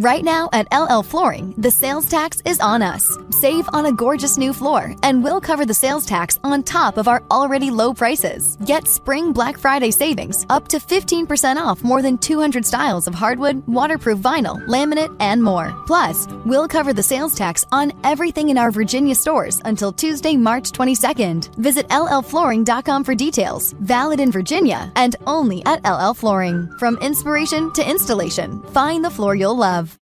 Right 0.00 0.22
now 0.22 0.50
at 0.52 0.68
LL 0.70 1.00
Flooring, 1.00 1.54
the 1.56 1.70
sales 1.70 2.06
tax 2.06 2.42
is 2.44 2.60
on 2.60 2.82
us. 2.82 3.16
Save 3.36 3.68
on 3.74 3.84
a 3.84 3.92
gorgeous 3.92 4.38
new 4.38 4.54
floor, 4.54 4.96
and 5.02 5.22
we'll 5.22 5.42
cover 5.42 5.66
the 5.66 5.74
sales 5.74 6.06
tax 6.06 6.38
on 6.42 6.62
top 6.62 6.96
of 6.96 7.06
our 7.06 7.22
already 7.30 7.70
low 7.70 7.92
prices. 7.92 8.56
Get 8.64 8.88
spring 8.88 9.34
Black 9.34 9.58
Friday 9.58 9.90
savings 9.90 10.46
up 10.48 10.68
to 10.68 10.78
15% 10.78 11.56
off 11.58 11.84
more 11.84 12.00
than 12.00 12.16
200 12.16 12.64
styles 12.64 13.06
of 13.06 13.14
hardwood, 13.14 13.62
waterproof 13.66 14.20
vinyl, 14.20 14.64
laminate, 14.66 15.14
and 15.20 15.42
more. 15.42 15.74
Plus, 15.86 16.26
we'll 16.46 16.66
cover 16.66 16.94
the 16.94 17.02
sales 17.02 17.34
tax 17.34 17.62
on 17.72 17.92
everything 18.04 18.48
in 18.48 18.56
our 18.56 18.70
Virginia 18.70 19.14
stores 19.14 19.60
until 19.66 19.92
Tuesday, 19.92 20.34
March 20.34 20.72
22nd. 20.72 21.54
Visit 21.56 21.86
llflooring.com 21.88 23.04
for 23.04 23.14
details. 23.14 23.74
Valid 23.80 24.18
in 24.18 24.32
Virginia 24.32 24.90
and 24.96 25.14
only 25.26 25.62
at 25.66 25.84
LL 25.84 26.14
Flooring. 26.14 26.70
From 26.78 26.96
inspiration 27.02 27.70
to 27.74 27.86
installation, 27.86 28.62
find 28.72 29.04
the 29.04 29.10
floor 29.10 29.34
you'll 29.34 29.58
love. 29.58 29.94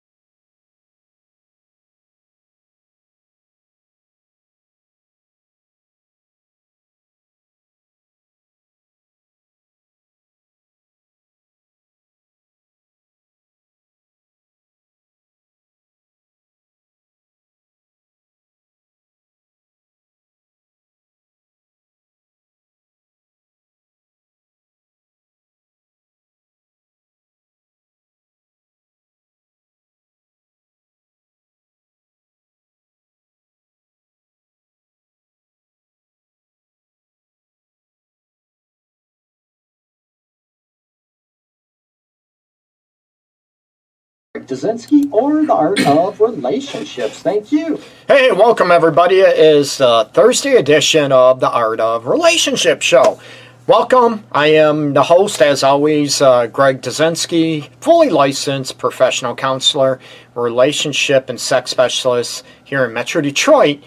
Dzinski 44.46 45.08
or 45.12 45.44
the 45.44 45.52
Art 45.52 45.86
of 45.86 46.20
Relationships. 46.20 47.20
Thank 47.20 47.50
you. 47.52 47.80
Hey, 48.06 48.32
welcome 48.32 48.70
everybody. 48.70 49.20
It 49.20 49.38
is 49.38 49.78
the 49.78 50.08
Thursday 50.12 50.56
edition 50.56 51.12
of 51.12 51.40
the 51.40 51.50
Art 51.50 51.80
of 51.80 52.06
Relationship 52.06 52.82
Show. 52.82 53.18
Welcome. 53.66 54.24
I 54.30 54.48
am 54.48 54.92
the 54.92 55.04
host, 55.04 55.40
as 55.40 55.62
always, 55.62 56.20
uh, 56.20 56.48
Greg 56.48 56.82
Dudzinski, 56.82 57.70
fully 57.80 58.10
licensed 58.10 58.76
professional 58.76 59.34
counselor, 59.34 60.00
relationship 60.34 61.30
and 61.30 61.40
sex 61.40 61.70
specialist 61.70 62.44
here 62.62 62.84
in 62.84 62.92
Metro 62.92 63.22
Detroit 63.22 63.82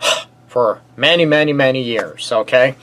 for 0.48 0.80
many, 0.96 1.24
many, 1.24 1.52
many 1.52 1.80
years. 1.80 2.32
Okay, 2.32 2.74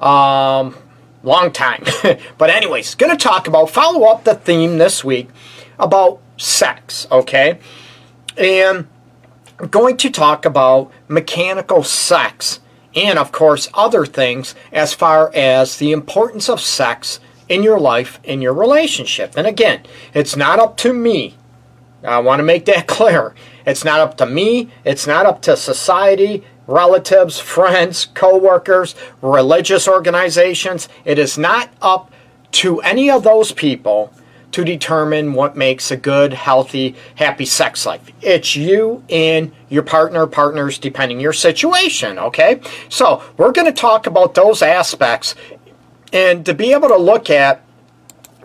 um, 0.00 0.74
long 1.22 1.52
time. 1.52 1.84
but 2.38 2.50
anyways, 2.50 2.96
going 2.96 3.16
to 3.16 3.22
talk 3.22 3.46
about 3.46 3.70
follow 3.70 4.04
up 4.06 4.24
the 4.24 4.34
theme 4.34 4.78
this 4.78 5.04
week 5.04 5.28
about 5.78 6.20
sex, 6.36 7.06
okay? 7.10 7.58
And 8.36 8.86
I'm 9.58 9.68
going 9.68 9.96
to 9.98 10.10
talk 10.10 10.44
about 10.44 10.90
mechanical 11.08 11.82
sex 11.82 12.60
and, 12.94 13.18
of 13.18 13.32
course, 13.32 13.68
other 13.74 14.04
things 14.04 14.54
as 14.72 14.92
far 14.92 15.30
as 15.34 15.76
the 15.76 15.92
importance 15.92 16.48
of 16.48 16.60
sex 16.60 17.20
in 17.48 17.62
your 17.62 17.78
life, 17.78 18.20
in 18.24 18.42
your 18.42 18.54
relationship. 18.54 19.34
And 19.36 19.46
again, 19.46 19.82
it's 20.14 20.36
not 20.36 20.58
up 20.58 20.76
to 20.78 20.92
me. 20.92 21.36
I 22.02 22.18
want 22.18 22.40
to 22.40 22.44
make 22.44 22.64
that 22.66 22.86
clear. 22.86 23.34
It's 23.66 23.84
not 23.84 24.00
up 24.00 24.16
to 24.18 24.26
me, 24.26 24.70
it's 24.84 25.06
not 25.06 25.26
up 25.26 25.40
to 25.42 25.56
society, 25.56 26.44
relatives, 26.66 27.38
friends, 27.38 28.06
co 28.06 28.36
workers, 28.36 28.94
religious 29.20 29.86
organizations. 29.86 30.88
It 31.04 31.18
is 31.18 31.38
not 31.38 31.70
up 31.80 32.10
to 32.52 32.80
any 32.80 33.10
of 33.10 33.22
those 33.22 33.52
people 33.52 34.12
to 34.52 34.64
determine 34.64 35.32
what 35.32 35.56
makes 35.56 35.90
a 35.90 35.96
good, 35.96 36.32
healthy, 36.32 36.94
happy 37.16 37.46
sex 37.46 37.84
life. 37.84 38.02
It's 38.20 38.54
you 38.54 39.02
and 39.08 39.52
your 39.68 39.82
partner, 39.82 40.26
partners, 40.26 40.78
depending 40.78 41.20
your 41.20 41.32
situation, 41.32 42.18
okay? 42.18 42.60
So, 42.88 43.22
we're 43.36 43.52
going 43.52 43.66
to 43.66 43.72
talk 43.72 44.06
about 44.06 44.34
those 44.34 44.62
aspects 44.62 45.34
and 46.12 46.44
to 46.46 46.54
be 46.54 46.72
able 46.72 46.88
to 46.88 46.96
look 46.96 47.30
at 47.30 47.64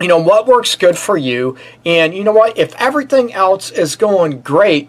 you 0.00 0.06
know 0.06 0.18
what 0.18 0.46
works 0.46 0.76
good 0.76 0.96
for 0.96 1.16
you 1.16 1.56
and 1.84 2.14
you 2.14 2.22
know 2.22 2.32
what 2.32 2.56
if 2.56 2.72
everything 2.76 3.32
else 3.32 3.70
is 3.70 3.96
going 3.96 4.40
great 4.42 4.88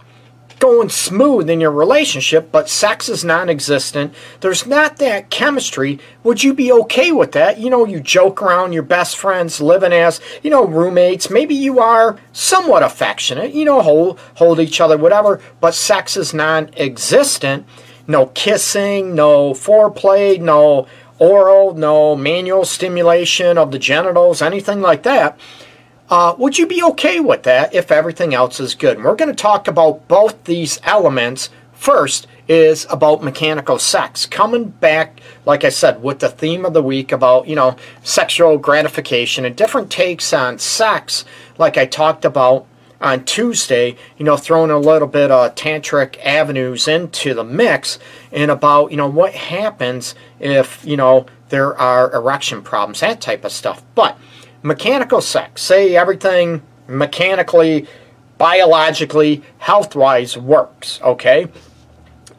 going 0.60 0.90
smooth 0.90 1.50
in 1.50 1.62
your 1.62 1.72
relationship, 1.72 2.52
but 2.52 2.70
sex 2.70 3.10
is 3.10 3.24
non 3.24 3.50
existent, 3.50 4.14
there's 4.42 4.68
not 4.68 4.98
that 4.98 5.30
chemistry, 5.30 6.00
would 6.24 6.44
you 6.44 6.54
be 6.54 6.72
okay 6.72 7.12
with 7.12 7.32
that? 7.32 7.58
You 7.58 7.70
know, 7.70 7.86
you 7.86 8.00
joke 8.00 8.42
around, 8.42 8.74
your 8.74 8.84
best 8.84 9.18
friends 9.18 9.62
living 9.62 9.94
as, 9.94 10.20
you 10.44 10.50
know, 10.50 10.66
roommates. 10.66 11.30
Maybe 11.30 11.56
you 11.56 11.80
are 11.80 12.18
somewhat 12.34 12.84
affectionate, 12.84 13.54
you 13.54 13.66
know, 13.66 13.82
hold, 13.82 14.20
hold 14.36 14.60
each 14.60 14.82
other, 14.82 14.98
whatever, 14.98 15.42
but 15.60 15.74
sex 15.74 16.18
is 16.18 16.34
non 16.34 16.70
existent. 16.76 17.66
No 18.08 18.26
kissing, 18.26 19.14
no 19.14 19.52
foreplay, 19.52 20.42
no 20.42 20.88
oral, 21.20 21.76
no 21.76 22.16
manual 22.16 22.66
stimulation 22.66 23.58
of 23.58 23.72
the 23.72 23.78
genitals, 23.78 24.42
anything 24.42 24.82
like 24.82 25.04
that. 25.04 25.38
Uh, 26.10 26.34
would 26.40 26.58
you 26.58 26.66
be 26.66 26.82
okay 26.82 27.20
with 27.20 27.44
that 27.44 27.74
if 27.74 27.92
everything 27.92 28.34
else 28.34 28.60
is 28.60 28.74
good? 28.74 28.98
And 28.98 29.06
we're 29.06 29.16
going 29.16 29.30
to 29.30 29.36
talk 29.36 29.68
about 29.68 30.08
both 30.08 30.44
these 30.46 30.80
elements. 30.84 31.50
First 31.74 32.26
is 32.48 32.88
about 32.90 33.24
mechanical 33.24 33.78
sex. 33.78 34.26
Coming 34.26 34.66
back, 34.66 35.22
like 35.46 35.64
I 35.64 35.70
said, 35.70 36.02
with 36.02 36.18
the 36.18 36.30
theme 36.30 36.66
of 36.66 36.74
the 36.74 36.82
week 36.82 37.12
about, 37.12 37.48
you 37.48 37.56
know, 37.56 37.76
sexual 38.04 38.58
gratification 38.58 39.46
and 39.46 39.56
different 39.56 39.92
takes 39.92 40.34
on 40.34 40.58
sex, 40.58 41.26
like 41.60 41.78
I 41.78 41.86
talked 41.86 42.26
about 42.26 42.66
on 43.00 43.24
Tuesday, 43.24 43.96
you 44.18 44.26
know, 44.26 44.36
throwing 44.36 44.72
a 44.72 44.80
little 44.80 45.08
bit 45.08 45.30
of 45.30 45.54
tantric 45.54 46.18
avenues 46.26 46.88
into 46.88 47.36
the 47.36 47.44
mix 47.44 48.00
and 48.32 48.50
about, 48.50 48.90
you 48.90 48.98
know, 48.98 49.08
what 49.08 49.34
happens 49.34 50.16
if, 50.40 50.84
you 50.84 50.98
know, 50.98 51.28
there 51.50 51.78
are 51.78 52.12
erection 52.14 52.64
problems, 52.64 53.00
that 53.00 53.22
type 53.22 53.46
of 53.46 53.52
stuff. 53.52 53.84
But 53.96 54.18
mechanical 54.62 55.22
sex, 55.22 55.62
say 55.62 55.96
everything 55.96 56.62
mechanically, 56.88 57.88
biologically, 58.38 59.44
health 59.60 59.96
wise 59.96 60.38
works, 60.38 61.00
okay? 61.02 61.48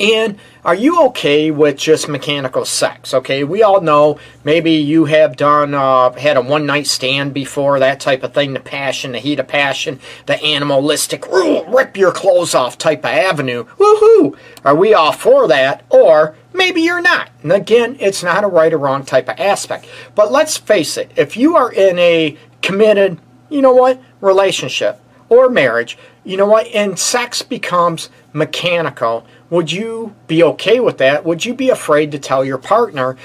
And 0.01 0.39
are 0.65 0.75
you 0.75 1.03
okay 1.09 1.51
with 1.51 1.77
just 1.77 2.09
mechanical 2.09 2.65
sex? 2.65 3.13
Okay, 3.13 3.45
we 3.45 3.63
all 3.63 3.83
know 3.83 4.19
maybe 4.45 4.73
you 4.73 5.05
have 5.05 5.37
done, 5.37 5.75
uh, 5.75 6.13
had 6.13 6.39
a 6.39 6.41
one 6.41 6.65
night 6.65 6.87
stand 6.87 7.35
before, 7.35 7.79
that 7.79 8.01
type 8.01 8.23
of 8.23 8.33
thing, 8.33 8.55
the 8.55 8.61
passion, 8.61 9.13
the 9.13 9.19
heat 9.19 9.39
of 9.39 9.49
passion, 9.49 10.01
the 10.25 10.43
animalistic, 10.43 11.27
rip 11.31 11.99
your 11.99 12.13
clothes 12.13 12.55
off 12.55 12.79
type 12.79 13.01
of 13.01 13.11
avenue. 13.11 13.65
Woohoo! 13.77 14.39
Are 14.65 14.75
we 14.75 14.95
all 14.95 15.13
for 15.13 15.47
that? 15.49 15.85
Or 15.91 16.35
maybe 16.53 16.83
you're 16.83 17.03
not. 17.03 17.31
And 17.43 17.53
again, 17.53 17.97
it's 18.01 18.23
not 18.23 18.45
a 18.45 18.49
right 18.49 18.73
or 18.73 18.79
wrong 18.79 19.05
type 19.05 19.29
of 19.29 19.39
aspect. 19.39 19.87
But 20.15 20.33
let's 20.33 20.57
face 20.57 20.97
it, 20.97 21.11
if 21.17 21.37
you 21.37 21.57
are 21.57 21.73
in 21.73 21.99
a 21.99 22.37
committed, 22.63 23.19
you 23.49 23.63
know 23.63 23.75
what, 23.75 24.01
relationship 24.21 25.01
or 25.29 25.49
marriage, 25.49 25.97
you 26.25 26.37
know 26.37 26.47
what, 26.47 26.67
and 26.69 26.99
sex 26.99 27.43
becomes 27.43 28.11
mechanical 28.33 29.27
would 29.51 29.73
you 29.73 30.15
be 30.29 30.43
okay 30.45 30.79
with 30.81 30.99
that? 30.99 31.25
Would 31.25 31.45
you 31.45 31.55
be 31.55 31.69
afraid 31.69 32.13
to 32.13 32.19
tell 32.19 32.45
your 32.45 32.57
partner, 32.57 33.17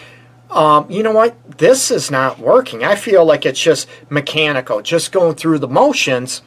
um, 0.50 0.90
you 0.90 1.03
know 1.03 1.12
what, 1.12 1.58
this 1.59 1.91
is 1.91 2.09
not 2.09 2.40
working? 2.40 2.84
I 2.84 2.96
feel 2.96 3.24
like 3.24 3.46
it's 3.46 3.62
just 3.62 3.88
mechanical, 4.09 4.81
just 4.81 5.12
going 5.12 5.35
through 5.35 5.59
the 5.59 5.68
motions. 5.68 6.41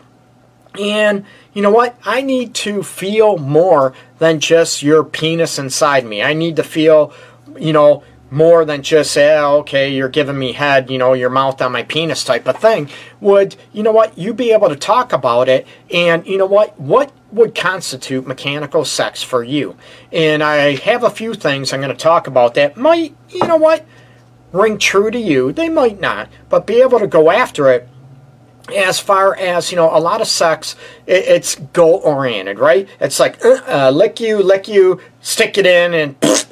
And 0.78 1.24
you 1.52 1.62
know 1.62 1.70
what? 1.70 1.96
I 2.04 2.20
need 2.22 2.54
to 2.56 2.82
feel 2.82 3.38
more 3.38 3.94
than 4.18 4.40
just 4.40 4.82
your 4.82 5.04
penis 5.04 5.58
inside 5.58 6.04
me. 6.04 6.22
I 6.22 6.34
need 6.34 6.56
to 6.56 6.62
feel, 6.62 7.12
you 7.58 7.72
know, 7.72 8.02
more 8.30 8.64
than 8.64 8.82
just 8.82 9.12
say, 9.12 9.38
oh, 9.38 9.58
okay, 9.58 9.88
you're 9.90 10.08
giving 10.08 10.38
me 10.38 10.52
head, 10.52 10.90
you 10.90 10.98
know, 10.98 11.14
your 11.14 11.30
mouth 11.30 11.60
on 11.62 11.72
my 11.72 11.82
penis 11.82 12.24
type 12.24 12.46
of 12.46 12.56
thing. 12.58 12.90
Would, 13.20 13.56
you 13.72 13.82
know 13.82 13.92
what, 13.92 14.18
you 14.18 14.34
be 14.34 14.52
able 14.52 14.68
to 14.68 14.76
talk 14.76 15.12
about 15.12 15.48
it 15.48 15.66
and, 15.90 16.26
you 16.26 16.36
know 16.36 16.46
what, 16.46 16.78
what 16.78 17.10
would 17.32 17.54
constitute 17.54 18.26
mechanical 18.26 18.84
sex 18.84 19.22
for 19.22 19.42
you? 19.42 19.76
And 20.12 20.42
I 20.42 20.76
have 20.76 21.04
a 21.04 21.10
few 21.10 21.34
things 21.34 21.72
I'm 21.72 21.80
going 21.80 21.90
to 21.90 21.96
talk 21.96 22.26
about 22.26 22.54
that 22.54 22.76
might, 22.76 23.16
you 23.30 23.46
know 23.46 23.56
what, 23.56 23.86
ring 24.52 24.78
true 24.78 25.10
to 25.10 25.18
you. 25.18 25.52
They 25.52 25.68
might 25.68 26.00
not, 26.00 26.28
but 26.48 26.66
be 26.66 26.82
able 26.82 26.98
to 26.98 27.06
go 27.06 27.30
after 27.30 27.70
it 27.70 27.88
as 28.72 28.98
far 28.98 29.36
as 29.36 29.70
you 29.70 29.76
know 29.76 29.96
a 29.96 30.00
lot 30.00 30.20
of 30.20 30.26
sex 30.26 30.76
it's 31.06 31.56
goal 31.72 32.00
oriented 32.04 32.58
right 32.58 32.88
it's 33.00 33.18
like 33.18 33.42
uh, 33.44 33.60
uh, 33.66 33.90
lick 33.90 34.20
you 34.20 34.42
lick 34.42 34.68
you 34.68 35.00
stick 35.20 35.58
it 35.58 35.66
in 35.66 35.94
and 35.94 36.16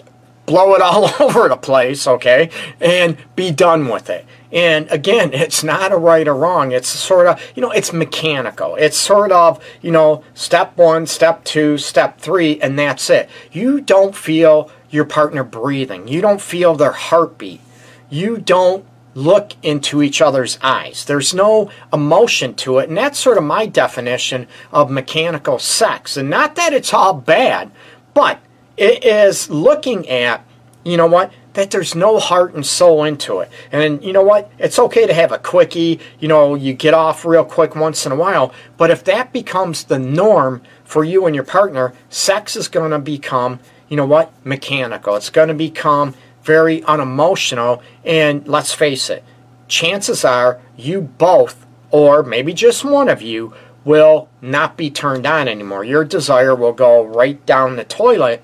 blow 0.46 0.74
it 0.74 0.80
all 0.80 1.10
over 1.20 1.48
the 1.48 1.56
place, 1.56 2.06
okay, 2.06 2.48
and 2.80 3.16
be 3.34 3.50
done 3.50 3.88
with 3.88 4.08
it. 4.08 4.24
And 4.50 4.88
again, 4.90 5.34
it's 5.34 5.62
not 5.62 5.92
a 5.92 5.96
right 5.96 6.26
or 6.26 6.34
wrong. 6.34 6.72
It's 6.72 6.88
sort 6.88 7.26
of, 7.26 7.42
you 7.54 7.60
know, 7.60 7.72
it's 7.72 7.92
mechanical. 7.92 8.76
It's 8.76 8.96
sort 8.96 9.32
of, 9.32 9.62
you 9.82 9.90
know, 9.90 10.24
step 10.34 10.76
one, 10.76 11.06
step 11.06 11.44
two, 11.44 11.76
step 11.76 12.20
three, 12.20 12.60
and 12.60 12.78
that's 12.78 13.10
it. 13.10 13.28
You 13.52 13.80
don't 13.80 14.16
feel 14.16 14.70
your 14.88 15.04
partner 15.04 15.44
breathing. 15.44 16.08
You 16.08 16.20
don't 16.20 16.40
feel 16.40 16.74
their 16.74 16.92
heartbeat. 16.92 17.60
You 18.08 18.38
don't 18.38 18.86
look 19.16 19.54
into 19.62 20.02
each 20.02 20.20
other's 20.20 20.58
eyes. 20.62 21.06
There's 21.06 21.34
no 21.34 21.70
emotion 21.92 22.54
to 22.56 22.78
it. 22.78 22.88
And 22.88 22.96
that's 22.96 23.18
sort 23.18 23.38
of 23.38 23.44
my 23.44 23.64
definition 23.66 24.46
of 24.72 24.90
mechanical 24.90 25.58
sex. 25.58 26.16
And 26.18 26.28
not 26.28 26.54
that 26.56 26.74
it's 26.74 26.92
all 26.92 27.14
bad, 27.14 27.72
but 28.12 28.38
it 28.76 29.04
is 29.04 29.48
looking 29.48 30.06
at, 30.08 30.44
you 30.84 30.98
know 30.98 31.06
what, 31.06 31.32
that 31.54 31.70
there's 31.70 31.94
no 31.94 32.18
heart 32.18 32.52
and 32.52 32.66
soul 32.66 33.04
into 33.04 33.40
it. 33.40 33.50
And 33.72 34.04
you 34.04 34.12
know 34.12 34.22
what? 34.22 34.52
It's 34.58 34.78
okay 34.78 35.06
to 35.06 35.14
have 35.14 35.32
a 35.32 35.38
quickie, 35.38 35.98
you 36.20 36.28
know, 36.28 36.54
you 36.54 36.74
get 36.74 36.92
off 36.92 37.24
real 37.24 37.46
quick 37.46 37.74
once 37.74 38.04
in 38.04 38.12
a 38.12 38.16
while. 38.16 38.52
But 38.76 38.90
if 38.90 39.02
that 39.04 39.32
becomes 39.32 39.84
the 39.84 39.98
norm 39.98 40.60
for 40.84 41.02
you 41.02 41.24
and 41.24 41.34
your 41.34 41.44
partner, 41.44 41.94
sex 42.10 42.54
is 42.54 42.68
going 42.68 42.90
to 42.90 42.98
become, 42.98 43.60
you 43.88 43.96
know 43.96 44.04
what, 44.04 44.30
mechanical. 44.44 45.16
It's 45.16 45.30
going 45.30 45.48
to 45.48 45.54
become 45.54 46.14
very 46.46 46.82
unemotional. 46.84 47.82
And 48.04 48.46
let's 48.48 48.72
face 48.72 49.10
it, 49.10 49.22
chances 49.68 50.24
are 50.24 50.60
you 50.76 51.02
both, 51.02 51.66
or 51.90 52.22
maybe 52.22 52.54
just 52.54 52.84
one 52.84 53.08
of 53.08 53.20
you, 53.20 53.52
will 53.84 54.28
not 54.40 54.76
be 54.76 54.90
turned 54.90 55.26
on 55.26 55.46
anymore. 55.46 55.84
Your 55.84 56.04
desire 56.04 56.54
will 56.54 56.72
go 56.72 57.04
right 57.04 57.44
down 57.46 57.76
the 57.76 57.84
toilet. 57.84 58.42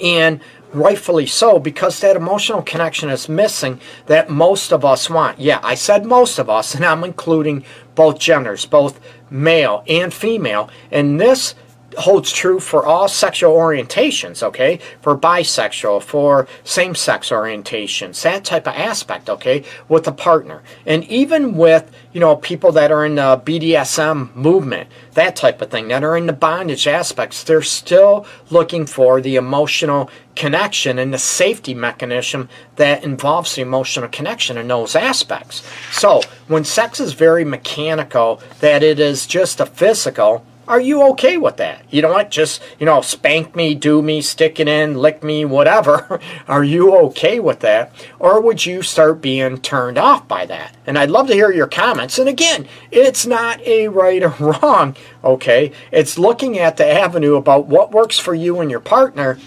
And 0.00 0.40
rightfully 0.72 1.26
so, 1.26 1.58
because 1.58 2.00
that 2.00 2.16
emotional 2.16 2.62
connection 2.62 3.08
is 3.08 3.28
missing 3.28 3.80
that 4.06 4.28
most 4.28 4.72
of 4.72 4.84
us 4.84 5.08
want. 5.08 5.38
Yeah, 5.38 5.60
I 5.62 5.74
said 5.74 6.04
most 6.04 6.38
of 6.38 6.50
us, 6.50 6.74
and 6.76 6.84
I'm 6.84 7.04
including 7.04 7.64
both 7.94 8.18
genders, 8.18 8.66
both 8.66 9.00
male 9.30 9.84
and 9.88 10.12
female. 10.12 10.68
And 10.90 11.20
this 11.20 11.54
holds 11.98 12.32
true 12.32 12.60
for 12.60 12.84
all 12.84 13.08
sexual 13.08 13.54
orientations, 13.54 14.42
okay? 14.42 14.78
For 15.00 15.16
bisexual, 15.16 16.02
for 16.02 16.46
same 16.64 16.94
sex 16.94 17.30
orientations, 17.30 18.22
that 18.22 18.44
type 18.44 18.66
of 18.66 18.74
aspect, 18.74 19.28
okay? 19.28 19.64
With 19.88 20.06
a 20.06 20.12
partner. 20.12 20.62
And 20.86 21.04
even 21.04 21.56
with, 21.56 21.90
you 22.12 22.20
know, 22.20 22.36
people 22.36 22.72
that 22.72 22.92
are 22.92 23.04
in 23.04 23.16
the 23.16 23.40
BDSM 23.44 24.34
movement, 24.34 24.88
that 25.12 25.36
type 25.36 25.60
of 25.62 25.70
thing, 25.70 25.88
that 25.88 26.04
are 26.04 26.16
in 26.16 26.26
the 26.26 26.32
bondage 26.32 26.86
aspects, 26.86 27.44
they're 27.44 27.62
still 27.62 28.26
looking 28.50 28.86
for 28.86 29.20
the 29.20 29.36
emotional 29.36 30.10
connection 30.34 30.98
and 30.98 31.14
the 31.14 31.18
safety 31.18 31.74
mechanism 31.74 32.48
that 32.76 33.04
involves 33.04 33.54
the 33.54 33.62
emotional 33.62 34.08
connection 34.08 34.56
in 34.58 34.68
those 34.68 34.96
aspects. 34.96 35.62
So 35.92 36.22
when 36.48 36.64
sex 36.64 37.00
is 37.00 37.12
very 37.12 37.44
mechanical, 37.44 38.40
that 38.60 38.82
it 38.82 38.98
is 38.98 39.26
just 39.26 39.60
a 39.60 39.66
physical, 39.66 40.44
are 40.66 40.80
you 40.80 41.02
okay 41.10 41.36
with 41.36 41.58
that? 41.58 41.84
You 41.90 42.02
know 42.02 42.10
what? 42.10 42.30
Just, 42.30 42.62
you 42.78 42.86
know, 42.86 43.00
spank 43.00 43.54
me, 43.54 43.74
do 43.74 44.00
me, 44.00 44.22
stick 44.22 44.58
it 44.58 44.68
in, 44.68 44.96
lick 44.96 45.22
me, 45.22 45.44
whatever. 45.44 46.20
Are 46.48 46.64
you 46.64 46.96
okay 47.06 47.38
with 47.40 47.60
that? 47.60 47.92
Or 48.18 48.40
would 48.40 48.64
you 48.64 48.82
start 48.82 49.20
being 49.20 49.58
turned 49.58 49.98
off 49.98 50.26
by 50.26 50.46
that? 50.46 50.76
And 50.86 50.98
I'd 50.98 51.10
love 51.10 51.26
to 51.28 51.34
hear 51.34 51.52
your 51.52 51.66
comments. 51.66 52.18
And 52.18 52.28
again, 52.28 52.66
it's 52.90 53.26
not 53.26 53.60
a 53.62 53.88
right 53.88 54.22
or 54.22 54.28
wrong, 54.40 54.96
okay? 55.22 55.72
It's 55.92 56.18
looking 56.18 56.58
at 56.58 56.76
the 56.76 56.86
avenue 56.86 57.36
about 57.36 57.66
what 57.66 57.92
works 57.92 58.18
for 58.18 58.34
you 58.34 58.60
and 58.60 58.70
your 58.70 58.80
partner 58.80 59.38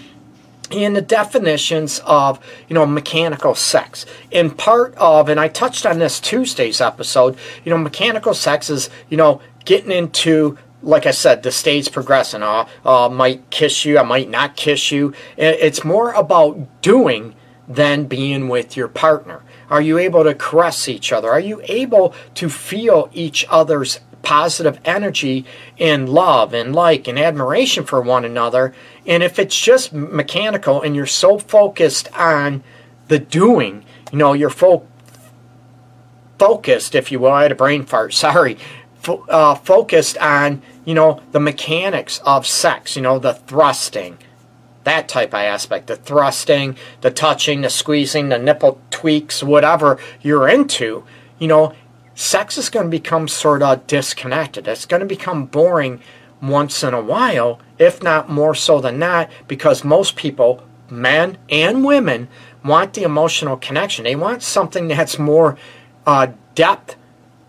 in 0.70 0.92
the 0.92 1.00
definitions 1.00 1.98
of 2.04 2.38
you 2.68 2.74
know 2.74 2.84
mechanical 2.84 3.54
sex 3.54 4.04
in 4.30 4.50
part 4.50 4.94
of 4.96 5.30
and 5.30 5.40
i 5.40 5.48
touched 5.48 5.86
on 5.86 5.98
this 5.98 6.20
tuesday's 6.20 6.78
episode 6.78 7.38
you 7.64 7.70
know 7.70 7.78
mechanical 7.78 8.34
sex 8.34 8.68
is 8.68 8.90
you 9.08 9.16
know 9.16 9.40
getting 9.64 9.90
into 9.90 10.58
like 10.82 11.06
I 11.06 11.10
said, 11.10 11.42
the 11.42 11.50
stage 11.50 11.90
progressing. 11.90 12.42
I 12.42 12.68
uh, 12.84 13.06
uh, 13.06 13.08
might 13.08 13.50
kiss 13.50 13.84
you, 13.84 13.98
I 13.98 14.02
might 14.02 14.30
not 14.30 14.56
kiss 14.56 14.90
you. 14.90 15.12
It's 15.36 15.84
more 15.84 16.12
about 16.12 16.82
doing 16.82 17.34
than 17.68 18.06
being 18.06 18.48
with 18.48 18.76
your 18.76 18.88
partner. 18.88 19.42
Are 19.70 19.82
you 19.82 19.98
able 19.98 20.24
to 20.24 20.34
caress 20.34 20.88
each 20.88 21.12
other? 21.12 21.30
Are 21.30 21.40
you 21.40 21.60
able 21.64 22.14
to 22.34 22.48
feel 22.48 23.10
each 23.12 23.44
other's 23.50 24.00
positive 24.22 24.80
energy 24.84 25.44
and 25.78 26.08
love 26.08 26.54
and 26.54 26.74
like 26.74 27.06
and 27.06 27.18
admiration 27.18 27.84
for 27.84 28.00
one 28.00 28.24
another? 28.24 28.74
And 29.06 29.22
if 29.22 29.38
it's 29.38 29.58
just 29.58 29.92
mechanical 29.92 30.80
and 30.80 30.96
you're 30.96 31.06
so 31.06 31.38
focused 31.38 32.08
on 32.16 32.62
the 33.08 33.18
doing, 33.18 33.84
you 34.10 34.18
know, 34.18 34.32
you're 34.32 34.48
fo- 34.48 34.86
focused, 36.38 36.94
if 36.94 37.12
you 37.12 37.18
will, 37.18 37.32
I 37.32 37.42
had 37.42 37.52
a 37.52 37.56
brain 37.56 37.84
fart, 37.84 38.14
sorry, 38.14 38.56
fo- 39.08 39.24
uh, 39.28 39.54
focused 39.54 40.18
on 40.18 40.62
you 40.84 40.94
know 40.94 41.20
the 41.32 41.40
mechanics 41.40 42.20
of 42.24 42.46
sex. 42.46 42.94
You 42.94 43.02
know 43.02 43.18
the 43.18 43.34
thrusting, 43.34 44.18
that 44.84 45.08
type 45.08 45.30
of 45.30 45.40
aspect, 45.40 45.86
the 45.86 45.96
thrusting, 45.96 46.76
the 47.00 47.10
touching, 47.10 47.62
the 47.62 47.70
squeezing, 47.70 48.28
the 48.28 48.38
nipple 48.38 48.80
tweaks, 48.90 49.42
whatever 49.42 49.98
you're 50.20 50.48
into. 50.48 51.04
You 51.38 51.48
know, 51.48 51.72
sex 52.14 52.58
is 52.58 52.68
going 52.68 52.86
to 52.86 52.90
become 52.90 53.28
sort 53.28 53.62
of 53.62 53.86
disconnected. 53.86 54.68
It's 54.68 54.86
going 54.86 55.00
to 55.00 55.06
become 55.06 55.46
boring 55.46 56.00
once 56.42 56.84
in 56.84 56.94
a 56.94 57.00
while, 57.00 57.60
if 57.78 58.02
not 58.02 58.28
more 58.28 58.54
so 58.54 58.80
than 58.80 58.98
that, 59.00 59.30
because 59.48 59.82
most 59.84 60.16
people, 60.16 60.62
men 60.90 61.38
and 61.48 61.84
women, 61.84 62.28
want 62.62 62.94
the 62.94 63.04
emotional 63.04 63.56
connection. 63.56 64.04
They 64.04 64.16
want 64.16 64.42
something 64.42 64.88
that's 64.88 65.18
more 65.18 65.56
uh, 66.06 66.28
depth 66.54 66.96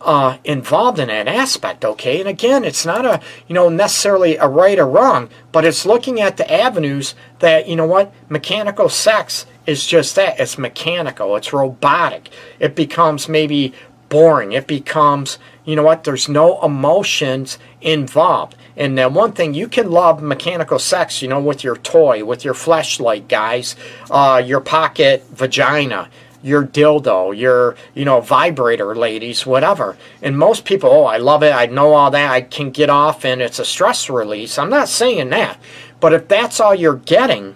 uh, 0.02 0.38
involved 0.44 1.00
in 1.00 1.10
that 1.10 1.28
aspect, 1.28 1.84
okay? 1.84 2.20
And 2.20 2.30
again, 2.30 2.64
it's 2.64 2.86
not 2.86 3.06
a, 3.06 3.22
you 3.48 3.54
know, 3.54 3.70
necessarily 3.70 4.38
a 4.38 4.48
right 4.48 4.80
or 4.80 4.88
wrong, 4.88 5.30
but 5.52 5.66
it's 5.66 5.86
looking 5.86 6.22
at 6.22 6.38
the 6.38 6.52
avenues 6.52 7.16
that, 7.40 7.68
you 7.68 7.76
know 7.76 7.86
what, 7.86 8.14
mechanical 8.30 8.90
sex 8.90 9.46
is 9.66 9.86
just 9.86 10.16
that. 10.16 10.40
It's 10.40 10.58
mechanical, 10.58 11.36
it's 11.36 11.54
robotic. 11.54 12.30
It 12.60 12.76
becomes 12.76 13.28
maybe 13.28 13.74
boring. 14.08 14.54
It 14.54 14.68
becomes, 14.68 15.38
you 15.66 15.76
know 15.76 15.84
what, 15.84 16.04
there's 16.04 16.28
no 16.28 16.62
emotions 16.62 17.58
involved. 17.82 18.56
And 18.76 18.98
then 18.98 19.14
one 19.14 19.34
thing, 19.34 19.54
you 19.54 19.68
can 19.68 19.92
love 19.92 20.22
mechanical 20.22 20.80
sex, 20.80 21.22
you 21.22 21.28
know, 21.28 21.40
with 21.40 21.64
your 21.64 21.76
toy, 21.76 22.24
with 22.24 22.46
your 22.46 22.54
flashlight, 22.54 23.28
guys, 23.28 23.76
uh, 24.10 24.42
your 24.44 24.62
pocket 24.62 25.26
vagina 25.32 26.10
your 26.42 26.66
dildo, 26.66 27.38
your, 27.38 27.76
you 27.94 28.06
know, 28.06 28.22
vibrator, 28.22 28.96
ladies, 28.96 29.46
whatever. 29.46 29.98
And 30.22 30.38
most 30.38 30.66
people, 30.66 30.90
oh, 30.90 31.04
I 31.04 31.18
love 31.18 31.44
it, 31.44 31.54
I 31.54 31.66
know 31.66 31.94
all 31.94 32.12
that, 32.12 32.32
I 32.32 32.42
can 32.42 32.72
get 32.72 32.90
off 32.90 33.26
and 33.26 33.42
it's 33.42 33.60
a 33.60 33.66
stress 33.66 34.10
release. 34.10 34.58
I'm 34.58 34.70
not 34.70 34.90
saying 34.90 35.30
that. 35.30 35.60
But 36.00 36.14
if 36.14 36.28
that's 36.28 36.60
all 36.60 36.74
you're 36.74 36.96
getting, 36.96 37.56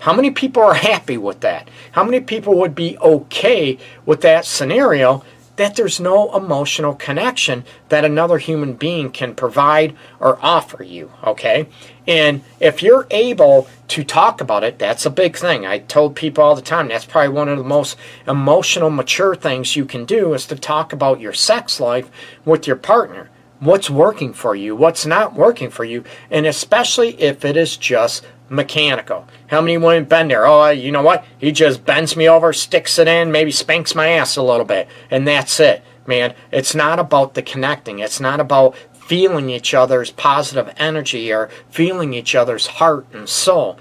how 0.00 0.12
many 0.12 0.30
people 0.30 0.62
are 0.62 0.74
happy 0.74 1.16
with 1.16 1.40
that? 1.40 1.68
How 1.92 2.04
many 2.04 2.20
people 2.20 2.58
would 2.58 2.74
be 2.74 2.98
okay 2.98 3.78
with 4.04 4.20
that 4.22 4.44
scenario 4.44 5.24
that 5.56 5.76
there's 5.76 6.00
no 6.00 6.34
emotional 6.34 6.94
connection 6.94 7.64
that 7.88 8.04
another 8.04 8.38
human 8.38 8.72
being 8.72 9.10
can 9.10 9.34
provide 9.34 9.94
or 10.18 10.38
offer 10.42 10.82
you, 10.82 11.10
okay? 11.22 11.66
And 12.06 12.42
if 12.58 12.82
you're 12.82 13.06
able 13.10 13.68
to 13.88 14.02
talk 14.02 14.40
about 14.40 14.64
it, 14.64 14.78
that's 14.78 15.04
a 15.04 15.10
big 15.10 15.36
thing. 15.36 15.66
I 15.66 15.78
told 15.78 16.16
people 16.16 16.42
all 16.42 16.54
the 16.54 16.62
time 16.62 16.88
that's 16.88 17.04
probably 17.04 17.34
one 17.34 17.48
of 17.48 17.58
the 17.58 17.64
most 17.64 17.96
emotional, 18.26 18.90
mature 18.90 19.34
things 19.34 19.76
you 19.76 19.84
can 19.84 20.04
do 20.04 20.34
is 20.34 20.46
to 20.46 20.56
talk 20.56 20.92
about 20.92 21.20
your 21.20 21.34
sex 21.34 21.78
life 21.78 22.10
with 22.44 22.66
your 22.66 22.76
partner. 22.76 23.28
What's 23.62 23.88
working 23.88 24.32
for 24.32 24.56
you, 24.56 24.74
what's 24.74 25.06
not 25.06 25.34
working 25.34 25.70
for 25.70 25.84
you, 25.84 26.02
and 26.32 26.46
especially 26.46 27.10
if 27.20 27.44
it 27.44 27.56
is 27.56 27.76
just 27.76 28.26
mechanical. 28.48 29.28
How 29.46 29.60
many 29.60 29.78
women 29.78 30.04
been 30.04 30.26
there? 30.26 30.44
Oh, 30.44 30.70
you 30.70 30.90
know 30.90 31.02
what? 31.02 31.24
He 31.38 31.52
just 31.52 31.84
bends 31.84 32.16
me 32.16 32.28
over, 32.28 32.52
sticks 32.52 32.98
it 32.98 33.06
in, 33.06 33.30
maybe 33.30 33.52
spanks 33.52 33.94
my 33.94 34.08
ass 34.08 34.34
a 34.34 34.42
little 34.42 34.66
bit, 34.66 34.88
and 35.12 35.28
that's 35.28 35.60
it. 35.60 35.84
Man, 36.08 36.34
it's 36.50 36.74
not 36.74 36.98
about 36.98 37.34
the 37.34 37.42
connecting. 37.42 38.00
It's 38.00 38.18
not 38.18 38.40
about 38.40 38.76
feeling 38.92 39.48
each 39.48 39.74
other's 39.74 40.10
positive 40.10 40.74
energy 40.76 41.32
or 41.32 41.48
feeling 41.70 42.14
each 42.14 42.34
other's 42.34 42.66
heart 42.66 43.06
and 43.12 43.28
soul. 43.28 43.78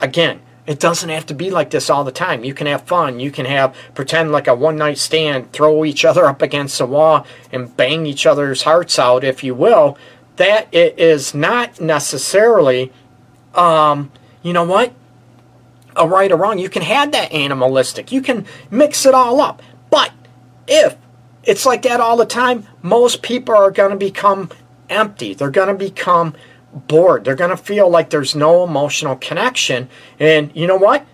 Again, 0.00 0.40
it 0.68 0.78
doesn't 0.78 1.08
have 1.08 1.24
to 1.24 1.34
be 1.34 1.50
like 1.50 1.70
this 1.70 1.88
all 1.88 2.04
the 2.04 2.12
time. 2.12 2.44
You 2.44 2.52
can 2.52 2.66
have 2.66 2.82
fun. 2.82 3.20
You 3.20 3.30
can 3.30 3.46
have 3.46 3.74
pretend 3.94 4.32
like 4.32 4.46
a 4.46 4.54
one 4.54 4.76
night 4.76 4.98
stand, 4.98 5.50
throw 5.50 5.82
each 5.82 6.04
other 6.04 6.26
up 6.26 6.42
against 6.42 6.76
the 6.76 6.84
wall 6.84 7.26
and 7.50 7.74
bang 7.74 8.04
each 8.04 8.26
other's 8.26 8.64
hearts 8.64 8.98
out, 8.98 9.24
if 9.24 9.42
you 9.42 9.54
will. 9.54 9.96
That 10.36 10.68
it 10.70 10.98
is 10.98 11.34
not 11.34 11.80
necessarily, 11.80 12.92
um, 13.54 14.12
you 14.42 14.52
know 14.52 14.64
what, 14.64 14.92
a 15.96 16.06
right 16.06 16.30
or 16.30 16.36
wrong. 16.36 16.58
You 16.58 16.68
can 16.68 16.82
have 16.82 17.12
that 17.12 17.32
animalistic. 17.32 18.12
You 18.12 18.20
can 18.20 18.44
mix 18.70 19.06
it 19.06 19.14
all 19.14 19.40
up. 19.40 19.62
But 19.88 20.12
if 20.66 20.98
it's 21.44 21.64
like 21.64 21.80
that 21.82 21.98
all 21.98 22.18
the 22.18 22.26
time, 22.26 22.66
most 22.82 23.22
people 23.22 23.54
are 23.54 23.70
going 23.70 23.92
to 23.92 23.96
become 23.96 24.50
empty. 24.90 25.32
They're 25.32 25.50
going 25.50 25.68
to 25.68 25.74
become 25.74 26.34
bored. 26.72 27.24
They're 27.24 27.34
going 27.34 27.50
to 27.50 27.56
feel 27.56 27.88
like 27.88 28.10
there's 28.10 28.34
no 28.34 28.64
emotional 28.64 29.16
connection. 29.16 29.88
And 30.18 30.50
you 30.54 30.66
know 30.66 30.76
what? 30.76 31.06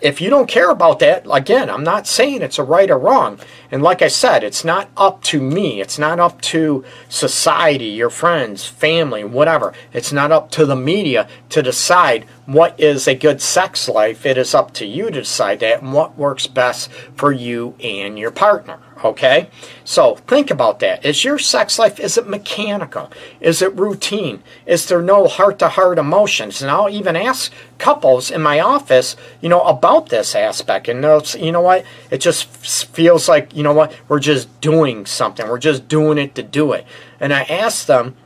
if 0.00 0.20
you 0.20 0.28
don't 0.28 0.48
care 0.48 0.70
about 0.70 0.98
that, 0.98 1.26
again, 1.30 1.70
I'm 1.70 1.84
not 1.84 2.06
saying 2.06 2.42
it's 2.42 2.58
a 2.58 2.64
right 2.64 2.90
or 2.90 2.98
wrong. 2.98 3.38
And 3.70 3.82
like 3.82 4.02
I 4.02 4.08
said, 4.08 4.44
it's 4.44 4.64
not 4.64 4.90
up 4.96 5.22
to 5.24 5.40
me. 5.40 5.80
It's 5.80 5.98
not 5.98 6.20
up 6.20 6.40
to 6.42 6.84
society, 7.08 7.86
your 7.86 8.10
friends, 8.10 8.66
family, 8.66 9.24
whatever. 9.24 9.72
It's 9.92 10.12
not 10.12 10.32
up 10.32 10.50
to 10.52 10.66
the 10.66 10.76
media 10.76 11.28
to 11.50 11.62
decide 11.62 12.24
what 12.44 12.78
is 12.78 13.08
a 13.08 13.14
good 13.14 13.40
sex 13.40 13.88
life. 13.88 14.26
It 14.26 14.36
is 14.36 14.54
up 14.54 14.72
to 14.74 14.86
you 14.86 15.06
to 15.06 15.20
decide 15.20 15.60
that 15.60 15.82
and 15.82 15.92
what 15.92 16.18
works 16.18 16.46
best 16.46 16.90
for 17.16 17.32
you 17.32 17.74
and 17.82 18.18
your 18.18 18.30
partner. 18.30 18.78
Okay? 19.04 19.50
So 19.84 20.16
think 20.16 20.50
about 20.50 20.80
that. 20.80 21.04
Is 21.04 21.24
your 21.24 21.38
sex 21.38 21.78
life, 21.78 22.00
is 22.00 22.16
it 22.16 22.26
mechanical? 22.26 23.10
Is 23.40 23.60
it 23.60 23.74
routine? 23.76 24.42
Is 24.64 24.86
there 24.86 25.02
no 25.02 25.26
heart 25.26 25.58
to 25.58 25.68
heart 25.68 25.98
emotions? 25.98 26.62
And 26.62 26.70
I'll 26.70 26.88
even 26.88 27.14
ask 27.14 27.52
couples 27.78 28.30
in 28.30 28.40
my 28.42 28.60
office, 28.60 29.16
you 29.40 29.48
know, 29.48 29.62
about 29.62 30.08
this 30.08 30.34
aspect. 30.34 30.88
And 30.88 31.04
they'll 31.04 31.20
say, 31.20 31.44
you 31.44 31.52
know 31.52 31.60
what? 31.60 31.84
It 32.10 32.18
just 32.18 32.46
feels 32.46 33.28
like, 33.28 33.54
you 33.54 33.62
know 33.62 33.74
what? 33.74 33.94
We're 34.08 34.20
just 34.20 34.60
doing 34.60 35.06
something. 35.06 35.46
We're 35.46 35.58
just 35.58 35.88
doing 35.88 36.18
it 36.18 36.34
to 36.36 36.42
do 36.42 36.72
it. 36.72 36.86
And 37.20 37.32
I 37.32 37.42
ask 37.42 37.86
them, 37.86 38.16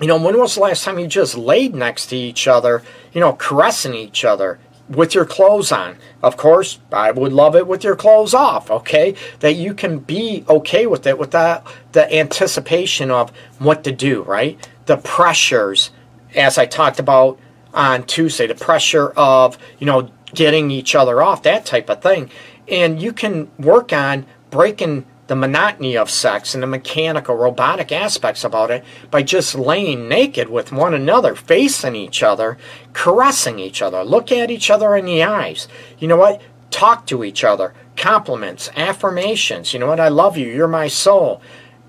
you 0.00 0.06
know, 0.06 0.20
when 0.20 0.38
was 0.38 0.54
the 0.54 0.60
last 0.60 0.84
time 0.84 0.98
you 0.98 1.08
just 1.08 1.36
laid 1.36 1.74
next 1.74 2.06
to 2.06 2.16
each 2.16 2.46
other, 2.46 2.84
you 3.12 3.20
know, 3.20 3.32
caressing 3.32 3.94
each 3.94 4.24
other, 4.24 4.60
with 4.88 5.14
your 5.14 5.24
clothes 5.24 5.70
on. 5.70 5.96
Of 6.22 6.36
course, 6.36 6.78
I 6.92 7.10
would 7.10 7.32
love 7.32 7.54
it 7.54 7.66
with 7.66 7.84
your 7.84 7.96
clothes 7.96 8.34
off, 8.34 8.70
okay? 8.70 9.14
That 9.40 9.54
you 9.54 9.74
can 9.74 9.98
be 9.98 10.44
okay 10.48 10.86
with 10.86 11.06
it 11.06 11.18
without 11.18 11.66
the 11.92 12.12
anticipation 12.14 13.10
of 13.10 13.30
what 13.58 13.84
to 13.84 13.92
do, 13.92 14.22
right? 14.22 14.68
The 14.86 14.96
pressures, 14.96 15.90
as 16.34 16.58
I 16.58 16.66
talked 16.66 16.98
about 16.98 17.38
on 17.74 18.04
Tuesday, 18.04 18.46
the 18.46 18.54
pressure 18.54 19.10
of, 19.10 19.58
you 19.78 19.86
know, 19.86 20.10
getting 20.34 20.70
each 20.70 20.94
other 20.94 21.22
off, 21.22 21.42
that 21.42 21.66
type 21.66 21.88
of 21.90 22.02
thing. 22.02 22.30
And 22.66 23.00
you 23.00 23.12
can 23.12 23.50
work 23.58 23.92
on 23.92 24.26
breaking 24.50 25.06
the 25.28 25.36
monotony 25.36 25.96
of 25.96 26.10
sex 26.10 26.54
and 26.54 26.62
the 26.62 26.66
mechanical, 26.66 27.36
robotic 27.36 27.92
aspects 27.92 28.44
about 28.44 28.70
it 28.70 28.82
by 29.10 29.22
just 29.22 29.54
laying 29.54 30.08
naked 30.08 30.48
with 30.48 30.72
one 30.72 30.94
another, 30.94 31.34
facing 31.34 31.94
each 31.94 32.22
other, 32.22 32.56
caressing 32.94 33.58
each 33.58 33.80
other, 33.82 34.02
look 34.02 34.32
at 34.32 34.50
each 34.50 34.70
other 34.70 34.96
in 34.96 35.04
the 35.04 35.22
eyes. 35.22 35.68
You 35.98 36.08
know 36.08 36.16
what? 36.16 36.40
Talk 36.70 37.06
to 37.06 37.22
each 37.22 37.44
other, 37.44 37.74
compliments, 37.96 38.70
affirmations. 38.74 39.72
You 39.72 39.80
know 39.80 39.88
what? 39.88 40.00
I 40.00 40.08
love 40.08 40.38
you. 40.38 40.48
You're 40.48 40.66
my 40.66 40.88
soul. 40.88 41.42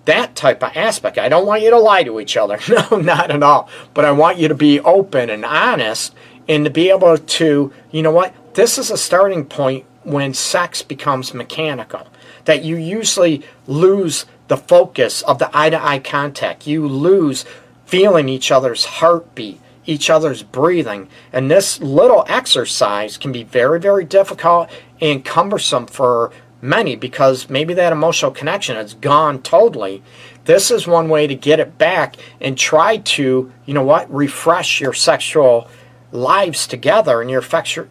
That 0.04 0.36
type 0.36 0.62
of 0.62 0.76
aspect. 0.76 1.18
I 1.18 1.30
don't 1.30 1.46
want 1.48 1.62
you 1.62 1.70
to 1.70 1.80
lie 1.80 2.04
to 2.04 2.20
each 2.20 2.36
other. 2.36 2.60
No, 2.70 2.98
not 2.98 3.32
at 3.32 3.44
all. 3.44 3.70
But 3.94 4.04
I 4.04 4.12
want 4.12 4.38
you 4.38 4.50
to 4.50 4.56
be 4.56 4.82
open 4.82 5.30
and 5.30 5.46
honest 5.46 6.14
and 6.50 6.66
to 6.66 6.72
be 6.72 6.90
able 6.90 7.18
to, 7.18 7.74
you 7.92 8.02
know 8.02 8.12
what? 8.12 8.34
This 8.56 8.78
is 8.78 8.92
a 8.92 8.98
starting 8.98 9.46
point 9.46 9.86
when 10.04 10.34
sex 10.34 10.82
becomes 10.82 11.34
mechanical 11.34 12.08
that 12.46 12.64
you 12.64 12.76
usually 12.76 13.44
lose 13.68 14.26
the 14.48 14.58
focus 14.58 15.22
of 15.24 15.40
the 15.40 15.50
eye 15.58 15.70
to 15.70 15.84
eye 15.84 16.00
contact. 16.00 16.68
You 16.68 16.88
lose 16.88 17.46
feeling 17.86 18.30
each 18.30 18.52
other's 18.52 18.86
heartbeat, 18.86 19.60
each 19.86 20.10
other's 20.10 20.44
breathing. 20.44 21.08
And 21.34 21.50
this 21.50 21.80
little 21.80 22.26
exercise 22.28 23.18
can 23.18 23.32
be 23.32 23.44
very, 23.44 23.80
very 23.80 24.04
difficult 24.04 24.70
and 25.02 25.26
cumbersome 25.26 25.88
for 25.88 26.32
many 26.62 26.96
because 26.96 27.50
maybe 27.50 27.74
that 27.74 27.94
emotional 27.94 28.32
connection 28.32 28.76
has 28.76 28.94
gone 28.94 29.42
totally. 29.42 30.04
This 30.46 30.72
is 30.72 30.88
one 30.88 31.10
way 31.10 31.28
to 31.28 31.36
get 31.36 31.60
it 31.60 31.78
back 31.78 32.16
and 32.42 32.58
try 32.58 32.98
to, 32.98 33.52
you 33.66 33.74
know 33.74 33.84
what, 33.84 34.14
refresh 34.14 34.82
your 34.82 34.94
sexual 34.94 35.70
lives 36.12 36.68
together 36.68 37.22
and 37.22 37.30
your 37.30 37.44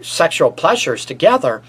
sexual 0.03 0.51
pleasures 0.51 1.05
together. 1.05 1.63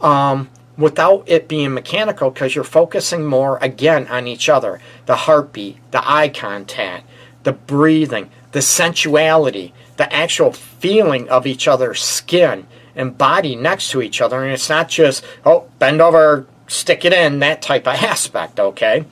Um, 0.00 0.48
without 0.78 1.24
it 1.26 1.48
being 1.48 1.74
mechanical 1.74 2.30
because 2.30 2.54
you're 2.54 2.64
focusing 2.64 3.26
more 3.26 3.58
again 3.58 4.06
on 4.06 4.26
each 4.26 4.48
other 4.48 4.80
the 5.06 5.16
heartbeat, 5.16 5.76
the 5.90 6.08
eye 6.08 6.28
contact, 6.28 7.04
the 7.42 7.52
breathing, 7.52 8.30
the 8.52 8.62
sensuality, 8.62 9.72
the 9.96 10.10
actual 10.14 10.52
feeling 10.52 11.28
of 11.28 11.46
each 11.46 11.66
other's 11.66 12.02
skin 12.02 12.66
and 12.94 13.18
body 13.18 13.56
next 13.56 13.90
to 13.90 14.00
each 14.00 14.20
other. 14.20 14.42
And 14.42 14.52
it's 14.52 14.68
not 14.68 14.88
just, 14.88 15.24
oh, 15.44 15.68
bend 15.78 16.00
over, 16.00 16.46
stick 16.66 17.04
it 17.04 17.12
in, 17.12 17.40
that 17.40 17.62
type 17.62 17.86
of 17.86 17.94
aspect, 18.02 18.60
okay? 18.60 19.04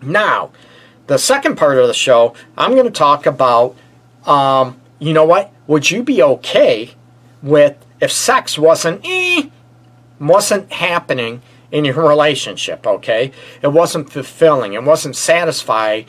Now, 0.00 0.50
the 1.06 1.18
second 1.18 1.56
part 1.56 1.78
of 1.78 1.86
the 1.86 1.94
show, 1.94 2.34
I'm 2.56 2.72
going 2.72 2.84
to 2.84 2.90
talk 2.90 3.26
about, 3.26 3.76
um, 4.26 4.80
you 4.98 5.12
know 5.12 5.24
what? 5.24 5.52
Would 5.66 5.90
you 5.90 6.02
be 6.02 6.22
okay 6.22 6.90
with 7.42 7.76
if 8.00 8.10
sex 8.10 8.58
wasn't, 8.58 9.00
eh, 9.04 9.48
wasn't 10.22 10.72
happening 10.72 11.42
in 11.70 11.84
your 11.84 12.06
relationship, 12.06 12.86
okay? 12.86 13.32
It 13.60 13.68
wasn't 13.68 14.10
fulfilling, 14.10 14.74
it 14.74 14.84
wasn't 14.84 15.16
satisfying 15.16 16.06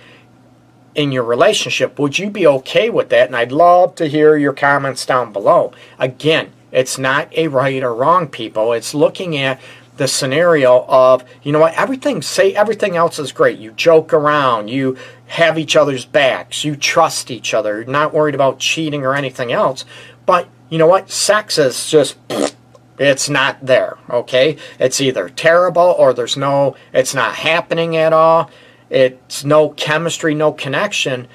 in 0.95 1.11
your 1.11 1.23
relationship. 1.23 1.97
Would 1.97 2.19
you 2.19 2.29
be 2.29 2.45
okay 2.45 2.89
with 2.89 3.09
that? 3.09 3.27
And 3.27 3.35
I'd 3.35 3.51
love 3.51 3.95
to 3.95 4.07
hear 4.07 4.37
your 4.37 4.53
comments 4.53 5.05
down 5.05 5.33
below. 5.33 5.73
Again, 5.97 6.51
it's 6.71 6.97
not 6.97 7.35
a 7.35 7.47
right 7.47 7.83
or 7.83 7.93
wrong, 7.93 8.27
people. 8.27 8.73
It's 8.73 8.93
looking 8.93 9.37
at 9.37 9.59
the 9.97 10.07
scenario 10.07 10.85
of, 10.87 11.23
you 11.43 11.51
know 11.51 11.59
what, 11.59 11.75
everything, 11.75 12.21
say 12.21 12.53
everything 12.53 12.95
else 12.95 13.19
is 13.19 13.31
great. 13.31 13.59
You 13.59 13.71
joke 13.71 14.11
around, 14.11 14.69
you 14.69 14.97
have 15.27 15.57
each 15.57 15.75
other's 15.75 16.05
backs, 16.05 16.63
you 16.63 16.75
trust 16.75 17.29
each 17.29 17.53
other, 17.53 17.81
you're 17.81 17.91
not 17.91 18.13
worried 18.13 18.35
about 18.35 18.59
cheating 18.59 19.03
or 19.03 19.13
anything 19.13 19.51
else. 19.51 19.85
But 20.25 20.47
you 20.69 20.77
know 20.77 20.87
what, 20.87 21.11
sex 21.11 21.57
is 21.57 21.89
just 21.89 22.17
it's 22.97 23.29
not 23.29 23.65
there, 23.65 23.97
okay? 24.09 24.57
It's 24.79 25.01
either 25.01 25.29
terrible 25.29 25.95
or 25.97 26.13
there's 26.13 26.37
no, 26.37 26.75
it's 26.93 27.15
not 27.15 27.35
happening 27.35 27.95
at 27.95 28.13
all. 28.13 28.49
It's 28.89 29.43
no 29.43 29.69
chemistry, 29.69 30.35
no 30.35 30.51
connection, 30.51 31.27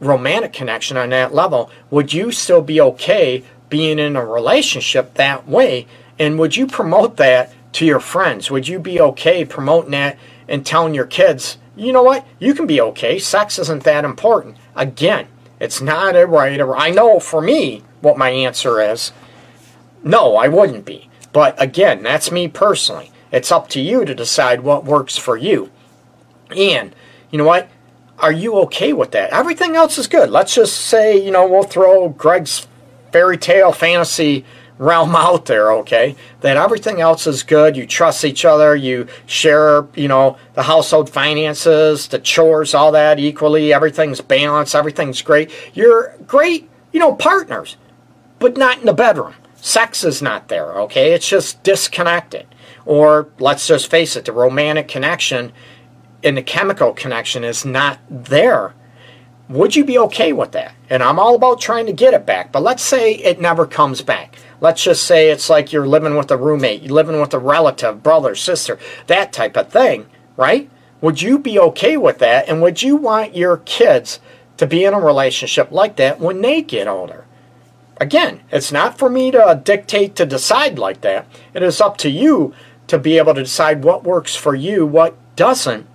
romantic 0.00 0.52
connection 0.52 0.96
on 0.96 1.10
that 1.10 1.34
level. 1.34 1.70
Would 1.90 2.12
you 2.12 2.32
still 2.32 2.62
be 2.62 2.80
okay 2.80 3.44
being 3.68 3.98
in 3.98 4.16
a 4.16 4.24
relationship 4.24 5.14
that 5.14 5.46
way? 5.46 5.86
And 6.18 6.38
would 6.38 6.56
you 6.56 6.66
promote 6.66 7.16
that 7.18 7.52
to 7.74 7.86
your 7.86 8.00
friends? 8.00 8.50
Would 8.50 8.68
you 8.68 8.78
be 8.78 9.00
okay 9.00 9.44
promoting 9.44 9.92
that 9.92 10.18
and 10.48 10.64
telling 10.64 10.94
your 10.94 11.06
kids, 11.06 11.58
you 11.76 11.92
know 11.92 12.02
what, 12.02 12.26
you 12.38 12.54
can 12.54 12.66
be 12.66 12.80
okay, 12.80 13.18
sex 13.18 13.58
isn't 13.58 13.84
that 13.84 14.04
important? 14.04 14.56
Again, 14.74 15.26
it's 15.60 15.80
not 15.80 16.16
a 16.16 16.26
right 16.26 16.60
or 16.60 16.76
I 16.76 16.90
know 16.90 17.20
for 17.20 17.40
me 17.40 17.82
what 18.00 18.18
my 18.18 18.30
answer 18.30 18.80
is. 18.80 19.12
No, 20.04 20.36
I 20.36 20.48
wouldn't 20.48 20.84
be. 20.84 21.08
But 21.32 21.60
again, 21.60 22.02
that's 22.02 22.30
me 22.30 22.48
personally. 22.48 23.10
It's 23.30 23.52
up 23.52 23.68
to 23.70 23.80
you 23.80 24.04
to 24.04 24.14
decide 24.14 24.60
what 24.60 24.84
works 24.84 25.16
for 25.16 25.36
you. 25.36 25.70
And, 26.54 26.94
you 27.30 27.38
know 27.38 27.44
what? 27.44 27.68
Are 28.18 28.32
you 28.32 28.56
okay 28.60 28.92
with 28.92 29.12
that? 29.12 29.30
Everything 29.30 29.74
else 29.74 29.96
is 29.96 30.06
good. 30.06 30.30
Let's 30.30 30.54
just 30.54 30.76
say, 30.76 31.16
you 31.16 31.30
know, 31.30 31.48
we'll 31.48 31.62
throw 31.62 32.10
Greg's 32.10 32.66
fairy 33.10 33.38
tale 33.38 33.72
fantasy 33.72 34.44
realm 34.76 35.16
out 35.16 35.46
there, 35.46 35.72
okay? 35.72 36.14
That 36.42 36.58
everything 36.58 37.00
else 37.00 37.26
is 37.26 37.42
good. 37.42 37.76
You 37.76 37.86
trust 37.86 38.24
each 38.24 38.44
other. 38.44 38.76
You 38.76 39.06
share, 39.24 39.86
you 39.94 40.08
know, 40.08 40.36
the 40.52 40.64
household 40.64 41.08
finances, 41.08 42.08
the 42.08 42.18
chores, 42.18 42.74
all 42.74 42.92
that 42.92 43.18
equally. 43.18 43.72
Everything's 43.72 44.20
balanced. 44.20 44.74
Everything's 44.74 45.22
great. 45.22 45.50
You're 45.72 46.14
great, 46.26 46.68
you 46.92 47.00
know, 47.00 47.14
partners, 47.14 47.78
but 48.38 48.58
not 48.58 48.78
in 48.78 48.84
the 48.84 48.92
bedroom 48.92 49.34
sex 49.62 50.02
is 50.02 50.20
not 50.20 50.48
there, 50.48 50.72
okay? 50.72 51.12
It's 51.12 51.28
just 51.28 51.62
disconnected. 51.62 52.46
Or 52.84 53.28
let's 53.38 53.66
just 53.66 53.90
face 53.90 54.16
it, 54.16 54.24
the 54.24 54.32
romantic 54.32 54.88
connection 54.88 55.52
and 56.22 56.36
the 56.36 56.42
chemical 56.42 56.92
connection 56.92 57.44
is 57.44 57.64
not 57.64 57.98
there. 58.10 58.74
Would 59.48 59.76
you 59.76 59.84
be 59.84 59.98
okay 59.98 60.32
with 60.32 60.52
that? 60.52 60.74
And 60.90 61.02
I'm 61.02 61.18
all 61.18 61.36
about 61.36 61.60
trying 61.60 61.86
to 61.86 61.92
get 61.92 62.12
it 62.12 62.26
back, 62.26 62.52
but 62.52 62.62
let's 62.62 62.82
say 62.82 63.14
it 63.14 63.40
never 63.40 63.66
comes 63.66 64.02
back. 64.02 64.36
Let's 64.60 64.82
just 64.82 65.04
say 65.04 65.30
it's 65.30 65.48
like 65.48 65.72
you're 65.72 65.86
living 65.86 66.16
with 66.16 66.30
a 66.30 66.36
roommate, 66.36 66.82
you're 66.82 66.94
living 66.94 67.20
with 67.20 67.34
a 67.34 67.38
relative, 67.38 68.02
brother, 68.02 68.34
sister, 68.34 68.78
that 69.06 69.32
type 69.32 69.56
of 69.56 69.70
thing, 69.70 70.08
right? 70.36 70.68
Would 71.00 71.22
you 71.22 71.38
be 71.38 71.58
okay 71.58 71.96
with 71.96 72.18
that? 72.18 72.48
And 72.48 72.62
would 72.62 72.82
you 72.82 72.96
want 72.96 73.36
your 73.36 73.58
kids 73.58 74.18
to 74.56 74.66
be 74.66 74.84
in 74.84 74.94
a 74.94 75.00
relationship 75.00 75.70
like 75.70 75.96
that 75.96 76.18
when 76.18 76.40
they 76.40 76.62
get 76.62 76.88
older? 76.88 77.26
Again, 77.98 78.40
it's 78.50 78.72
not 78.72 78.98
for 78.98 79.08
me 79.08 79.30
to 79.30 79.60
dictate 79.62 80.16
to 80.16 80.26
decide 80.26 80.78
like 80.78 81.02
that. 81.02 81.26
It 81.54 81.62
is 81.62 81.80
up 81.80 81.96
to 81.98 82.10
you 82.10 82.54
to 82.88 82.98
be 82.98 83.18
able 83.18 83.34
to 83.34 83.42
decide 83.42 83.84
what 83.84 84.04
works 84.04 84.34
for 84.34 84.54
you, 84.54 84.86
what 84.86 85.16
doesn't. 85.36 85.86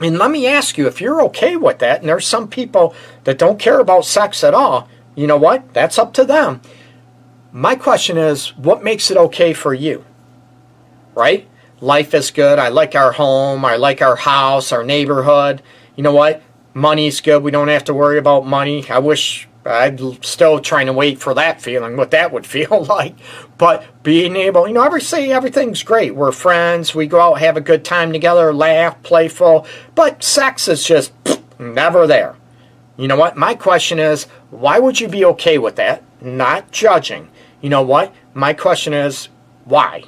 And 0.00 0.18
let 0.18 0.30
me 0.30 0.46
ask 0.46 0.78
you 0.78 0.86
if 0.86 1.00
you're 1.00 1.22
okay 1.24 1.56
with 1.56 1.78
that, 1.78 2.00
and 2.00 2.08
there's 2.08 2.26
some 2.26 2.48
people 2.48 2.94
that 3.24 3.38
don't 3.38 3.58
care 3.58 3.80
about 3.80 4.04
sex 4.04 4.42
at 4.42 4.54
all, 4.54 4.88
you 5.14 5.26
know 5.26 5.36
what? 5.36 5.74
That's 5.74 5.98
up 5.98 6.14
to 6.14 6.24
them. 6.24 6.60
My 7.52 7.74
question 7.74 8.16
is, 8.16 8.56
what 8.56 8.84
makes 8.84 9.10
it 9.10 9.16
okay 9.16 9.52
for 9.52 9.74
you? 9.74 10.04
Right? 11.14 11.48
Life 11.80 12.14
is 12.14 12.30
good. 12.30 12.58
I 12.58 12.68
like 12.68 12.94
our 12.94 13.12
home. 13.12 13.64
I 13.64 13.76
like 13.76 14.00
our 14.00 14.16
house, 14.16 14.72
our 14.72 14.84
neighborhood. 14.84 15.62
You 15.96 16.02
know 16.02 16.14
what? 16.14 16.42
Money's 16.74 17.20
good. 17.20 17.42
We 17.42 17.50
don't 17.50 17.68
have 17.68 17.84
to 17.84 17.94
worry 17.94 18.18
about 18.18 18.46
money. 18.46 18.88
I 18.88 19.00
wish 19.00 19.48
I'm 19.64 20.22
still 20.22 20.58
trying 20.60 20.86
to 20.86 20.92
wait 20.92 21.20
for 21.20 21.34
that 21.34 21.60
feeling, 21.60 21.96
what 21.96 22.12
that 22.12 22.32
would 22.32 22.46
feel 22.56 22.84
like. 22.84 23.14
But 23.58 23.84
being 24.02 24.36
able, 24.36 24.66
you 24.66 24.74
know, 24.74 24.82
every 24.82 25.02
say 25.02 25.30
everything's 25.30 25.82
great. 25.82 26.14
We're 26.14 26.32
friends. 26.32 26.94
We 26.94 27.06
go 27.06 27.20
out, 27.20 27.40
have 27.40 27.56
a 27.56 27.60
good 27.60 27.84
time 27.84 28.12
together, 28.12 28.52
laugh, 28.52 29.02
playful. 29.02 29.66
But 29.94 30.22
sex 30.22 30.68
is 30.68 30.84
just 30.84 31.12
never 31.58 32.06
there. 32.06 32.36
You 32.96 33.08
know 33.08 33.16
what? 33.16 33.36
My 33.36 33.54
question 33.54 33.98
is, 33.98 34.24
why 34.50 34.78
would 34.78 35.00
you 35.00 35.08
be 35.08 35.24
okay 35.24 35.58
with 35.58 35.76
that? 35.76 36.02
Not 36.20 36.70
judging. 36.70 37.30
You 37.60 37.70
know 37.70 37.82
what? 37.82 38.14
My 38.34 38.52
question 38.52 38.92
is, 38.92 39.28
why? 39.64 40.04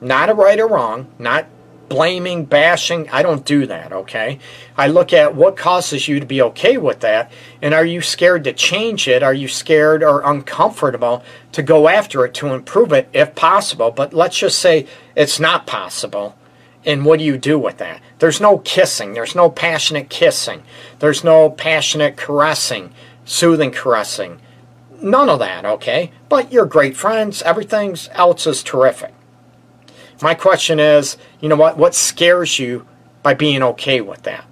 Not 0.00 0.28
a 0.28 0.34
right 0.34 0.60
or 0.60 0.68
wrong, 0.68 1.08
not 1.18 1.46
blaming, 1.88 2.44
bashing. 2.44 3.08
I 3.10 3.22
don't 3.22 3.44
do 3.44 3.66
that, 3.66 3.92
okay? 3.92 4.38
I 4.76 4.88
look 4.88 5.12
at 5.12 5.34
what 5.34 5.56
causes 5.56 6.08
you 6.08 6.20
to 6.20 6.26
be 6.26 6.42
okay 6.42 6.76
with 6.76 7.00
that, 7.00 7.30
and 7.62 7.72
are 7.74 7.84
you 7.84 8.00
scared 8.00 8.44
to 8.44 8.52
change 8.52 9.08
it? 9.08 9.22
Are 9.22 9.34
you 9.34 9.48
scared 9.48 10.02
or 10.02 10.22
uncomfortable 10.22 11.22
to 11.52 11.62
go 11.62 11.88
after 11.88 12.24
it 12.24 12.34
to 12.34 12.48
improve 12.48 12.92
it 12.92 13.08
if 13.12 13.34
possible? 13.34 13.90
But 13.90 14.12
let's 14.12 14.38
just 14.38 14.58
say 14.58 14.86
it's 15.14 15.40
not 15.40 15.66
possible. 15.66 16.36
And 16.84 17.04
what 17.04 17.18
do 17.18 17.24
you 17.24 17.36
do 17.36 17.58
with 17.58 17.78
that? 17.78 18.00
There's 18.20 18.40
no 18.40 18.58
kissing. 18.58 19.14
There's 19.14 19.34
no 19.34 19.50
passionate 19.50 20.08
kissing. 20.08 20.62
There's 21.00 21.24
no 21.24 21.50
passionate 21.50 22.16
caressing, 22.16 22.92
soothing 23.24 23.72
caressing. 23.72 24.40
None 25.02 25.28
of 25.28 25.40
that, 25.40 25.64
okay? 25.64 26.12
But 26.28 26.52
you're 26.52 26.64
great 26.64 26.96
friends. 26.96 27.42
Everything 27.42 27.96
else 28.12 28.46
is 28.46 28.62
terrific. 28.62 29.12
My 30.22 30.34
question 30.34 30.80
is, 30.80 31.16
you 31.40 31.48
know 31.48 31.56
what? 31.56 31.76
What 31.76 31.94
scares 31.94 32.58
you 32.58 32.86
by 33.22 33.34
being 33.34 33.62
okay 33.62 34.00
with 34.00 34.22
that? 34.22 34.44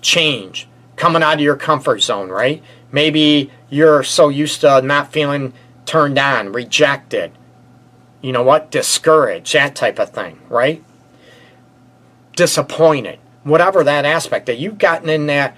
Change, 0.00 0.68
coming 0.96 1.22
out 1.22 1.34
of 1.34 1.40
your 1.40 1.56
comfort 1.56 2.00
zone, 2.00 2.28
right? 2.28 2.62
Maybe 2.92 3.50
you're 3.68 4.02
so 4.02 4.28
used 4.28 4.60
to 4.60 4.80
not 4.82 5.12
feeling 5.12 5.52
turned 5.84 6.18
on, 6.18 6.52
rejected, 6.52 7.32
you 8.20 8.32
know 8.32 8.42
what? 8.42 8.70
Discouraged, 8.70 9.52
that 9.54 9.74
type 9.74 9.98
of 9.98 10.10
thing, 10.10 10.40
right? 10.48 10.84
Disappointed, 12.34 13.18
whatever 13.44 13.84
that 13.84 14.04
aspect 14.04 14.46
that 14.46 14.58
you've 14.58 14.78
gotten 14.78 15.08
in 15.08 15.26
that 15.26 15.56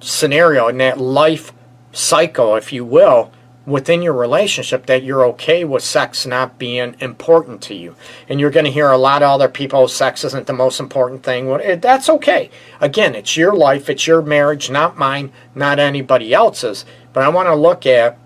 scenario, 0.00 0.68
in 0.68 0.78
that 0.78 0.98
life 0.98 1.52
cycle, 1.92 2.56
if 2.56 2.72
you 2.72 2.84
will, 2.84 3.32
within 3.66 4.02
your 4.02 4.14
relationship 4.14 4.86
that 4.86 5.02
you're 5.02 5.24
okay 5.24 5.64
with 5.64 5.82
sex 5.82 6.26
not 6.26 6.58
being 6.58 6.96
important 7.00 7.60
to 7.62 7.74
you. 7.74 7.94
And 8.28 8.40
you're 8.40 8.50
going 8.50 8.64
to 8.64 8.70
hear 8.70 8.90
a 8.90 8.98
lot 8.98 9.22
of 9.22 9.30
other 9.30 9.48
people, 9.48 9.80
oh, 9.80 9.86
sex 9.86 10.24
isn't 10.24 10.46
the 10.46 10.52
most 10.52 10.80
important 10.80 11.22
thing. 11.22 11.46
Well, 11.46 11.76
that's 11.78 12.08
okay. 12.08 12.50
Again, 12.80 13.14
it's 13.14 13.36
your 13.36 13.54
life, 13.54 13.90
it's 13.90 14.06
your 14.06 14.22
marriage, 14.22 14.70
not 14.70 14.98
mine, 14.98 15.32
not 15.54 15.78
anybody 15.78 16.32
else's. 16.32 16.84
But 17.12 17.22
I 17.22 17.28
want 17.28 17.48
to 17.48 17.54
look 17.54 17.86
at, 17.86 18.18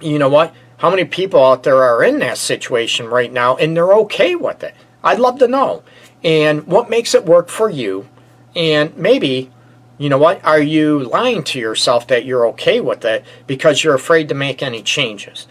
you 0.00 0.18
know 0.18 0.28
what? 0.28 0.54
How 0.78 0.90
many 0.90 1.04
people 1.04 1.42
out 1.42 1.62
there 1.62 1.82
are 1.82 2.02
in 2.02 2.18
that 2.18 2.36
situation 2.36 3.06
right 3.06 3.32
now 3.32 3.56
and 3.56 3.76
they're 3.76 3.94
okay 3.94 4.34
with 4.34 4.62
it? 4.62 4.74
I'd 5.02 5.20
love 5.20 5.38
to 5.38 5.48
know. 5.48 5.84
And 6.22 6.66
what 6.66 6.90
makes 6.90 7.14
it 7.14 7.24
work 7.24 7.48
for 7.48 7.70
you? 7.70 8.08
And 8.54 8.96
maybe 8.96 9.50
you 9.98 10.08
know 10.10 10.18
what? 10.18 10.44
Are 10.44 10.60
you 10.60 11.04
lying 11.04 11.42
to 11.44 11.58
yourself 11.58 12.06
that 12.08 12.24
you're 12.24 12.46
okay 12.48 12.80
with 12.80 13.04
it 13.04 13.24
because 13.46 13.82
you're 13.82 13.94
afraid 13.94 14.28
to 14.28 14.34
make 14.34 14.62
any 14.62 14.82
changes? 14.82 15.46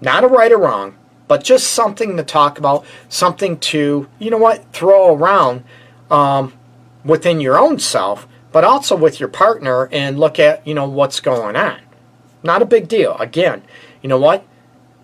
Not 0.00 0.22
a 0.22 0.28
right 0.28 0.52
or 0.52 0.58
wrong, 0.58 0.96
but 1.26 1.42
just 1.42 1.68
something 1.68 2.16
to 2.16 2.22
talk 2.22 2.58
about, 2.58 2.84
something 3.08 3.58
to, 3.58 4.08
you 4.18 4.30
know 4.30 4.38
what, 4.38 4.72
throw 4.72 5.14
around 5.14 5.64
um, 6.10 6.52
within 7.04 7.40
your 7.40 7.58
own 7.58 7.78
self, 7.80 8.28
but 8.52 8.62
also 8.62 8.94
with 8.94 9.18
your 9.18 9.28
partner 9.28 9.88
and 9.90 10.20
look 10.20 10.38
at, 10.38 10.64
you 10.66 10.74
know, 10.74 10.88
what's 10.88 11.18
going 11.18 11.56
on. 11.56 11.80
Not 12.44 12.62
a 12.62 12.66
big 12.66 12.86
deal. 12.86 13.16
Again, 13.18 13.62
you 14.02 14.08
know 14.08 14.18
what? 14.18 14.46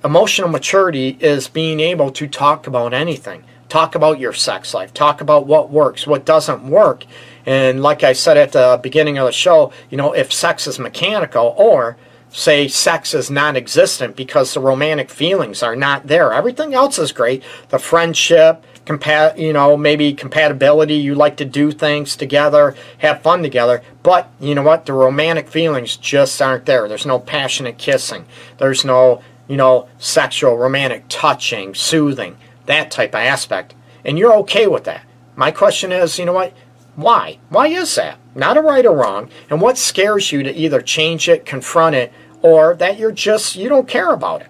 Emotional 0.05 0.49
maturity 0.49 1.17
is 1.21 1.49
being 1.49 1.81
able 1.81 2.11
to 2.13 2.29
talk 2.29 2.67
about 2.67 2.95
anything. 2.95 3.45
Talk 3.69 3.95
about 3.95 4.21
your 4.21 4.33
sex 4.33 4.75
life. 4.75 4.95
Talk 4.95 5.21
about 5.21 5.47
what 5.47 5.71
works, 5.71 6.07
what 6.07 6.25
doesn't 6.25 6.69
work 6.69 7.05
and 7.47 7.83
like 7.83 8.03
I 8.03 8.13
said 8.13 8.37
at 8.37 8.53
the 8.53 8.79
beginning 8.83 9.19
of 9.19 9.27
the 9.27 9.33
show, 9.33 9.73
you 9.91 9.97
know, 9.97 10.13
if 10.13 10.33
sex 10.33 10.67
is 10.67 10.79
mechanical 10.79 11.55
or 11.57 11.97
say 12.33 12.69
sex 12.69 13.13
is 13.13 13.31
non-existent 13.31 14.15
because 14.15 14.55
the 14.55 14.61
romantic 14.61 15.11
feelings 15.11 15.63
are 15.63 15.75
not 15.75 16.07
there, 16.07 16.33
everything 16.33 16.75
else 16.75 16.99
is 16.99 17.13
great. 17.13 17.43
The 17.71 17.79
friendship, 17.79 18.65
compat, 18.85 19.39
you 19.39 19.53
know, 19.53 19.77
maybe 19.77 20.13
compatibility. 20.13 20.95
You 20.95 21.15
like 21.15 21.37
to 21.39 21.45
do 21.45 21.71
things 21.73 22.17
together, 22.17 22.75
have 22.99 23.23
fun 23.23 23.43
together. 23.43 23.83
But 24.03 24.31
you 24.41 24.55
know 24.55 24.63
what? 24.63 24.87
The 24.87 24.93
romantic 24.93 25.49
feelings 25.49 25.97
just 25.97 26.41
aren't 26.41 26.67
there. 26.67 26.89
There's 26.89 27.07
no 27.07 27.19
passionate 27.19 27.79
kissing. 27.79 28.27
There's 28.59 28.85
no, 28.85 29.23
you 29.49 29.57
know, 29.57 29.89
sexual, 29.99 30.57
romantic 30.57 31.05
touching, 31.09 31.75
soothing, 31.75 32.37
that 32.67 32.91
type 32.91 33.11
of 33.11 33.21
aspect. 33.21 33.75
And 34.05 34.19
you're 34.19 34.35
okay 34.37 34.67
with 34.67 34.85
that. 34.85 35.05
My 35.37 35.51
question 35.51 35.93
is, 35.93 36.19
you 36.19 36.25
know 36.25 36.33
what? 36.33 36.53
Why? 36.97 37.39
Why 37.49 37.69
is 37.69 37.95
that? 37.95 38.19
Not 38.35 38.57
a 38.57 38.63
right 38.63 38.87
or 38.87 38.97
wrong. 38.97 39.31
And 39.49 39.61
what 39.61 39.79
scares 39.79 40.33
you 40.33 40.43
to 40.43 40.55
either 40.55 40.81
change 40.81 41.29
it, 41.29 41.47
confront 41.47 41.97
it, 41.97 42.13
or 42.43 42.75
that 42.77 42.99
you're 42.99 43.13
just, 43.13 43.57
you 43.57 43.69
don't 43.69 43.89
care 43.89 44.13
about 44.13 44.43
it? 44.43 44.49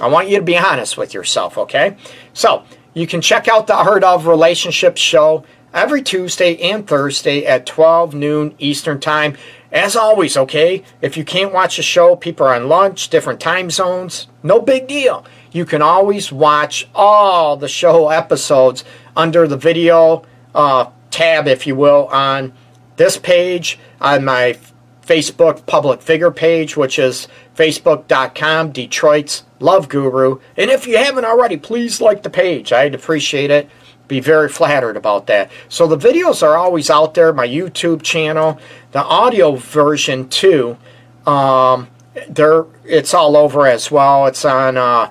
I 0.00 0.08
want 0.08 0.28
you 0.28 0.36
to 0.36 0.42
be 0.42 0.56
honest 0.56 0.96
with 0.96 1.12
yourself, 1.12 1.58
okay? 1.58 1.96
So, 2.32 2.64
you 2.94 3.06
can 3.06 3.20
check 3.20 3.48
out 3.48 3.66
the 3.66 3.76
Art 3.76 4.02
of 4.02 4.26
Relationships 4.26 5.00
show 5.00 5.44
every 5.72 6.02
Tuesday 6.02 6.56
and 6.56 6.86
Thursday 6.86 7.46
at 7.46 7.66
12 7.66 8.14
noon 8.14 8.54
Eastern 8.58 8.98
Time. 8.98 9.36
As 9.70 9.94
always, 9.94 10.36
okay, 10.36 10.82
if 11.00 11.16
you 11.16 11.24
can't 11.24 11.52
watch 11.52 11.76
the 11.76 11.82
show, 11.82 12.16
people 12.16 12.46
are 12.46 12.54
on 12.54 12.68
lunch, 12.68 13.08
different 13.08 13.40
time 13.40 13.70
zones, 13.70 14.26
no 14.42 14.60
big 14.60 14.88
deal. 14.88 15.24
You 15.52 15.64
can 15.64 15.82
always 15.82 16.32
watch 16.32 16.88
all 16.94 17.56
the 17.56 17.68
show 17.68 18.08
episodes 18.08 18.84
under 19.16 19.46
the 19.46 19.56
video 19.56 20.24
uh, 20.54 20.90
tab, 21.20 21.46
if 21.46 21.66
you 21.66 21.74
will, 21.74 22.06
on 22.06 22.50
this 22.96 23.18
page, 23.18 23.78
on 24.00 24.24
my 24.24 24.56
Facebook 25.02 25.66
public 25.66 26.00
figure 26.00 26.30
page, 26.30 26.78
which 26.78 26.98
is 26.98 27.28
facebook.com 27.54 28.72
Detroit's 28.72 29.44
Love 29.58 29.90
Guru. 29.90 30.38
And 30.56 30.70
if 30.70 30.86
you 30.86 30.96
haven't 30.96 31.26
already, 31.26 31.58
please 31.58 32.00
like 32.00 32.22
the 32.22 32.30
page. 32.30 32.72
I'd 32.72 32.94
appreciate 32.94 33.50
it. 33.50 33.68
Be 34.08 34.20
very 34.20 34.48
flattered 34.48 34.96
about 34.96 35.26
that. 35.26 35.50
So 35.68 35.86
the 35.86 35.98
videos 35.98 36.42
are 36.42 36.56
always 36.56 36.88
out 36.88 37.12
there, 37.12 37.34
my 37.34 37.46
YouTube 37.46 38.00
channel. 38.00 38.58
The 38.92 39.04
audio 39.04 39.56
version, 39.56 40.26
too, 40.30 40.78
um, 41.26 41.88
there 42.30 42.64
it's 42.84 43.12
all 43.12 43.36
over 43.36 43.66
as 43.66 43.90
well. 43.90 44.26
It's 44.26 44.46
on 44.46 44.78
uh, 44.78 45.10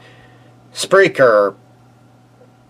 Spreaker, 0.73 1.55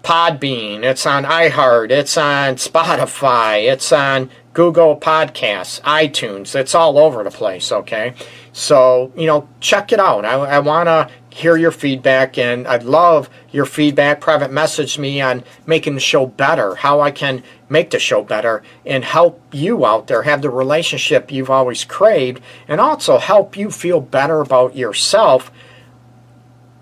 Podbean, 0.04 0.84
it's 0.84 1.06
on 1.06 1.26
iHeart, 1.26 1.92
it's 1.92 2.18
on 2.18 2.56
Spotify, 2.56 3.72
it's 3.72 3.92
on 3.92 4.30
Google 4.54 4.98
Podcasts, 4.98 5.82
iTunes, 5.82 6.56
it's 6.56 6.74
all 6.74 6.98
over 6.98 7.24
the 7.24 7.32
place, 7.32 7.72
okay? 7.72 8.14
So, 8.54 9.12
you 9.16 9.28
know, 9.28 9.48
check 9.60 9.92
it 9.92 10.00
out. 10.00 10.26
I, 10.26 10.34
I 10.34 10.60
want 10.60 10.88
to 10.88 11.10
hear 11.30 11.58
your 11.58 11.72
feedback 11.72 12.38
and 12.38 12.68
I'd 12.68 12.84
love 12.84 13.30
your 13.52 13.66
feedback. 13.66 14.20
Private 14.20 14.52
message 14.52 14.98
me 14.98 15.22
on 15.22 15.44
making 15.66 15.96
the 15.96 16.02
show 16.02 16.26
better, 16.26 16.76
how 16.76 17.02
I 17.02 17.12
can 17.12 17.44
make 17.70 17.92
the 17.92 18.00
show 18.00 18.24
better 18.24 18.64
and 18.86 19.04
help 19.04 19.42
you 19.54 19.86
out 19.86 20.08
there 20.08 20.24
have 20.24 20.42
the 20.42 20.50
relationship 20.50 21.32
you've 21.32 21.50
always 21.50 21.86
craved 21.86 22.42
and 22.68 22.82
also 22.82 23.18
help 23.18 23.56
you 23.56 23.70
feel 23.70 24.02
better 24.02 24.42
about 24.42 24.76
yourself, 24.76 25.52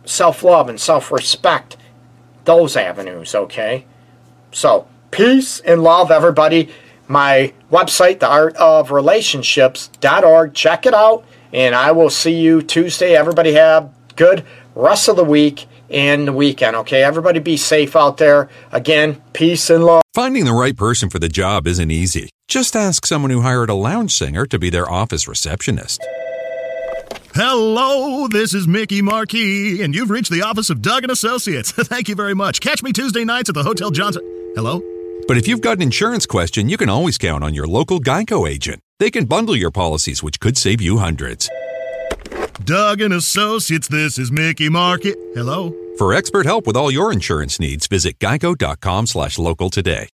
self 0.05 0.43
love, 0.43 0.69
and 0.69 0.79
self 0.79 1.11
respect 1.11 1.77
those 2.47 2.75
avenues, 2.75 3.35
okay? 3.35 3.85
So, 4.51 4.87
peace 5.11 5.59
and 5.59 5.83
love, 5.83 6.09
everybody. 6.09 6.69
My 7.07 7.53
website, 7.71 8.17
theartofrelationships.org. 8.19 10.55
Check 10.55 10.87
it 10.87 10.95
out, 10.95 11.23
and 11.53 11.75
I 11.75 11.91
will 11.91 12.09
see 12.09 12.39
you 12.39 12.63
Tuesday. 12.63 13.15
Everybody 13.15 13.53
have 13.53 13.93
good 14.15 14.43
rest 14.73 15.07
of 15.09 15.17
the 15.17 15.23
week 15.23 15.67
and 15.89 16.27
the 16.27 16.33
weekend, 16.33 16.75
okay? 16.77 17.03
Everybody 17.03 17.39
be 17.39 17.57
safe 17.57 17.95
out 17.95 18.17
there. 18.17 18.49
Again, 18.71 19.21
peace 19.33 19.69
and 19.69 19.85
love. 19.85 20.01
Finding 20.13 20.45
the 20.45 20.53
right 20.53 20.75
person 20.75 21.09
for 21.09 21.19
the 21.19 21.29
job 21.29 21.67
isn't 21.67 21.91
easy. 21.91 22.29
Just 22.47 22.75
ask 22.75 23.05
someone 23.05 23.31
who 23.31 23.41
hired 23.41 23.69
a 23.69 23.73
lounge 23.73 24.13
singer 24.13 24.45
to 24.47 24.57
be 24.57 24.69
their 24.69 24.89
office 24.89 25.27
receptionist. 25.27 26.01
Hello, 27.39 28.27
this 28.27 28.55
is 28.55 28.67
Mickey 28.67 29.03
Marquis, 29.03 29.83
and 29.83 29.93
you've 29.93 30.09
reached 30.09 30.31
the 30.31 30.41
office 30.41 30.71
of 30.71 30.81
Doug 30.81 31.03
and 31.03 31.11
Associates. 31.11 31.71
Thank 31.75 32.09
you 32.09 32.15
very 32.15 32.33
much. 32.33 32.61
Catch 32.61 32.81
me 32.81 32.91
Tuesday 32.91 33.23
nights 33.25 33.47
at 33.47 33.53
the 33.53 33.61
Hotel 33.61 33.91
Johnson. 33.91 34.23
Hello? 34.55 34.81
But 35.27 35.37
if 35.37 35.47
you've 35.47 35.61
got 35.61 35.77
an 35.77 35.83
insurance 35.83 36.25
question, 36.25 36.67
you 36.67 36.77
can 36.77 36.89
always 36.89 37.19
count 37.19 37.43
on 37.43 37.53
your 37.53 37.67
local 37.67 37.99
Geico 37.99 38.49
agent. 38.49 38.81
They 38.97 39.11
can 39.11 39.25
bundle 39.25 39.55
your 39.55 39.69
policies, 39.69 40.23
which 40.23 40.39
could 40.39 40.57
save 40.57 40.81
you 40.81 40.97
hundreds. 40.97 41.47
Doug 42.63 43.01
and 43.01 43.13
Associates, 43.13 43.87
this 43.87 44.17
is 44.17 44.31
Mickey 44.31 44.69
Marquis. 44.69 45.13
Hello? 45.35 45.75
For 45.99 46.15
expert 46.15 46.47
help 46.47 46.65
with 46.65 46.75
all 46.75 46.89
your 46.89 47.11
insurance 47.13 47.59
needs, 47.59 47.85
visit 47.85 48.17
geico.com 48.17 49.05
slash 49.05 49.37
local 49.37 49.69
today. 49.69 50.05